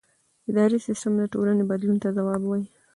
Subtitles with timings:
[0.49, 2.65] اداري سیستم د ټولنې بدلون ته ځواب وايي.